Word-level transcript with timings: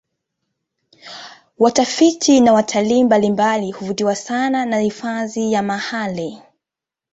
Watafiti 1.59 2.39
na 2.39 2.53
watalii 2.53 3.03
mbalimbali 3.03 3.71
huvutiwa 3.71 4.15
sana 4.15 4.65
na 4.65 4.79
hifadhi 4.79 5.51
ya 5.53 5.63
mahale 5.63 6.41